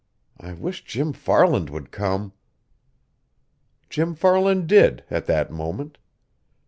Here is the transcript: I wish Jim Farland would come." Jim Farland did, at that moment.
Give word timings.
I 0.39 0.53
wish 0.53 0.83
Jim 0.83 1.13
Farland 1.13 1.69
would 1.69 1.91
come." 1.91 2.33
Jim 3.87 4.15
Farland 4.15 4.65
did, 4.65 5.03
at 5.11 5.27
that 5.27 5.51
moment. 5.51 5.99